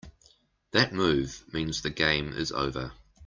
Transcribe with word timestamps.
That 0.71 0.93
move 0.95 1.43
means 1.53 1.83
the 1.83 1.91
game 1.91 2.33
is 2.33 2.51
over. 2.51 2.93